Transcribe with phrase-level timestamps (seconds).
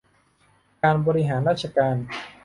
[0.83, 1.95] การบริหารราชการ